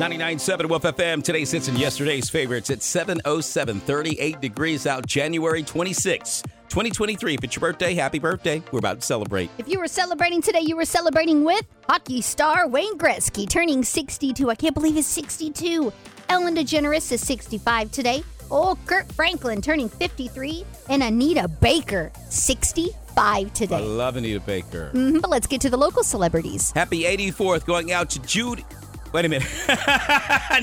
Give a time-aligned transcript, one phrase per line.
[0.00, 1.22] 99.7 Wolf FM.
[1.22, 6.40] Today's hits and yesterday's favorites at 7.07, 38 degrees out, January 26,
[6.70, 7.34] 2023.
[7.34, 8.62] If it's your birthday, happy birthday.
[8.72, 9.50] We're about to celebrate.
[9.58, 14.48] If you were celebrating today, you were celebrating with hockey star Wayne Gretzky turning 62.
[14.48, 15.92] I can't believe he's 62.
[16.30, 18.22] Ellen DeGeneres is 65 today.
[18.50, 20.64] Oh, Kirk Franklin turning 53.
[20.88, 23.76] And Anita Baker, 65 today.
[23.76, 24.92] I love Anita Baker.
[24.94, 26.72] Mhm, but let's get to the local celebrities.
[26.74, 28.64] Happy 84th going out to Judy.
[29.12, 29.48] Wait a minute.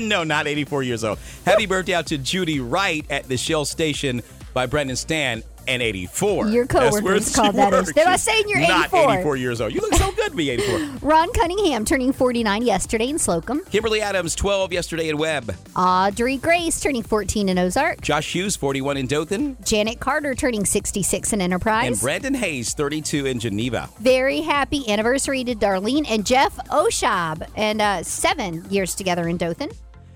[0.00, 1.18] no, not 84 years old.
[1.44, 4.22] Happy birthday out to Judy Wright at the Shell Station
[4.54, 6.48] by Brendan Stan and 84.
[6.48, 7.92] Your coworkers called that is- works.
[7.92, 9.12] they're not saying you're Not 84.
[9.14, 9.74] 84 years old.
[9.74, 10.98] You look so good to be 84.
[11.08, 13.68] Ron Cunningham turning 49 yesterday in Slocomb.
[13.70, 15.54] Kimberly Adams, 12 yesterday in Webb.
[15.76, 18.00] Audrey Grace turning 14 in Ozark.
[18.00, 19.56] Josh Hughes, 41 in Dothan.
[19.64, 21.86] Janet Carter turning 66 in Enterprise.
[21.88, 23.88] And Brandon Hayes, 32 in Geneva.
[24.00, 29.70] Very happy anniversary to Darlene and Jeff Oshab, and uh, seven years together in Dothan.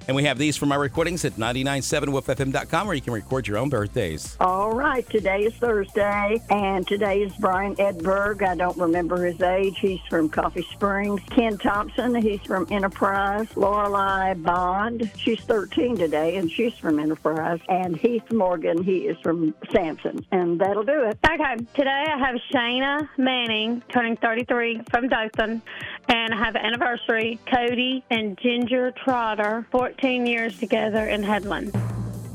[0.09, 3.69] And we have these from our recordings at 997wooffm.com where you can record your own
[3.69, 4.37] birthdays.
[4.41, 8.43] All right, today is Thursday, and today is Brian Edberg.
[8.43, 9.79] I don't remember his age.
[9.79, 11.21] He's from Coffee Springs.
[11.31, 13.47] Ken Thompson, he's from Enterprise.
[13.57, 17.61] Lorelei Bond, she's 13 today, and she's from Enterprise.
[17.69, 20.27] And Heath Morgan, he is from Samson.
[20.33, 21.19] And that'll do it.
[21.25, 25.63] Okay, today I have Shayna Manning turning 33 from Dothan,
[26.09, 31.73] and I have anniversary Cody and Ginger Trotter, 14 years together in Headland.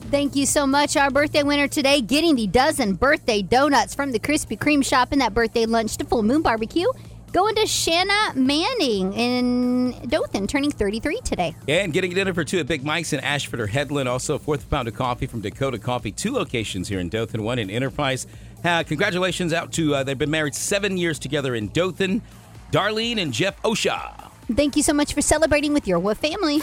[0.10, 0.96] Thank you so much.
[0.96, 5.20] Our birthday winner today getting the dozen birthday donuts from the Krispy Kreme shop and
[5.20, 6.88] that birthday lunch to Full Moon Barbecue.
[7.34, 11.54] Going to Shanna Manning in Dothan, turning 33 today.
[11.68, 14.08] And getting dinner for two at Big Mike's in Ashford or Headland.
[14.08, 16.14] Also, fourth pound of coffee from Dakota Coffee.
[16.14, 18.28] Two locations here in Dothan, one in Enterprise.
[18.64, 22.22] Uh, congratulations out to, uh, they've been married seven years together in Dothan.
[22.72, 24.30] Darlene and Jeff Osha.
[24.54, 26.62] Thank you so much for celebrating with your Wolf family.